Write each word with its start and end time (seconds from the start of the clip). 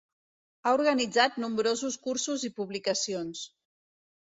Ha 0.63 0.71
organitzat 0.77 1.37
nombrosos 1.43 1.99
cursos 2.07 2.49
i 2.51 2.53
publicacions. 2.63 3.47